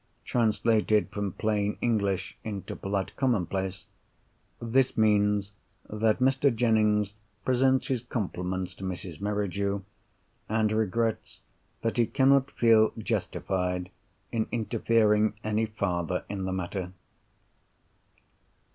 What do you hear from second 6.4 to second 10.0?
Jennings presents his compliments to Mrs. Merridew,